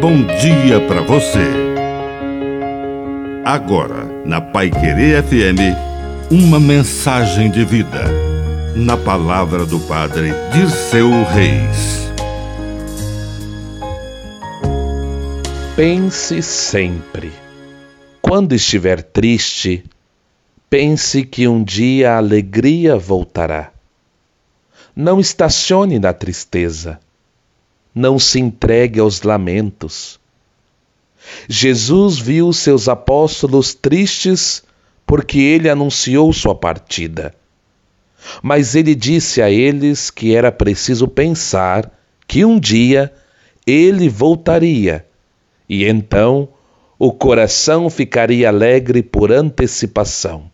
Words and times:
bom 0.00 0.24
dia 0.24 0.80
para 0.88 1.02
você. 1.02 1.44
Agora, 3.44 4.06
na 4.24 4.40
Pai 4.40 4.70
Querer 4.70 5.22
FM, 5.22 5.76
uma 6.30 6.58
mensagem 6.58 7.50
de 7.50 7.66
vida. 7.66 8.04
Na 8.74 8.96
palavra 8.96 9.66
do 9.66 9.78
Padre 9.80 10.32
Dirceu 10.54 11.10
Reis. 11.24 12.10
Pense 15.76 16.40
sempre. 16.42 17.30
Quando 18.22 18.54
estiver 18.54 19.02
triste, 19.02 19.84
pense 20.70 21.24
que 21.24 21.46
um 21.46 21.62
dia 21.62 22.12
a 22.12 22.16
alegria 22.16 22.96
voltará. 22.96 23.70
Não 24.96 25.20
estacione 25.20 25.98
na 25.98 26.14
tristeza 26.14 26.98
não 28.00 28.18
se 28.18 28.40
entregue 28.40 28.98
aos 28.98 29.22
lamentos. 29.22 30.18
Jesus 31.48 32.18
viu 32.18 32.52
seus 32.52 32.88
apóstolos 32.88 33.74
tristes 33.74 34.64
porque 35.06 35.38
ele 35.38 35.68
anunciou 35.68 36.32
sua 36.32 36.54
partida. 36.54 37.34
Mas 38.42 38.74
ele 38.74 38.94
disse 38.94 39.40
a 39.40 39.50
eles 39.50 40.10
que 40.10 40.34
era 40.34 40.50
preciso 40.50 41.06
pensar 41.06 41.90
que 42.26 42.44
um 42.44 42.58
dia 42.58 43.12
ele 43.66 44.08
voltaria 44.08 45.06
e 45.68 45.84
então 45.84 46.48
o 46.98 47.12
coração 47.12 47.88
ficaria 47.88 48.48
alegre 48.48 49.02
por 49.02 49.30
antecipação. 49.30 50.50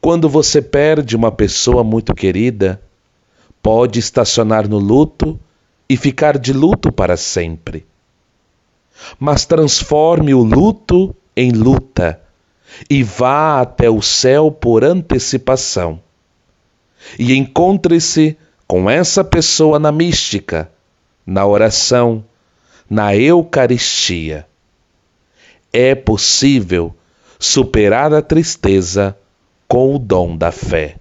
Quando 0.00 0.28
você 0.28 0.62
perde 0.62 1.14
uma 1.14 1.30
pessoa 1.30 1.84
muito 1.84 2.14
querida, 2.14 2.80
pode 3.62 3.98
estacionar 3.98 4.68
no 4.68 4.78
luto 4.78 5.38
e 5.88 5.96
ficar 5.96 6.38
de 6.38 6.52
luto 6.52 6.90
para 6.90 7.16
sempre. 7.16 7.86
Mas 9.18 9.44
transforme 9.44 10.34
o 10.34 10.42
luto 10.42 11.14
em 11.36 11.50
luta 11.50 12.20
e 12.90 13.02
vá 13.02 13.60
até 13.60 13.88
o 13.88 14.02
céu 14.02 14.50
por 14.50 14.84
antecipação. 14.84 16.00
E 17.18 17.34
encontre-se 17.34 18.36
com 18.66 18.90
essa 18.90 19.22
pessoa 19.22 19.78
na 19.78 19.92
mística, 19.92 20.70
na 21.24 21.46
oração, 21.46 22.24
na 22.90 23.14
Eucaristia. 23.14 24.46
É 25.72 25.94
possível 25.94 26.94
superar 27.38 28.12
a 28.12 28.22
tristeza 28.22 29.16
com 29.68 29.94
o 29.94 29.98
dom 29.98 30.36
da 30.36 30.50
fé. 30.50 30.96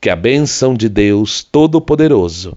Que 0.00 0.10
a 0.10 0.16
bênção 0.16 0.74
de 0.74 0.88
Deus 0.88 1.42
Todo-Poderoso 1.42 2.56